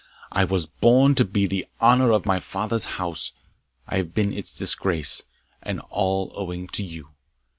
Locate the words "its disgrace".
4.33-5.25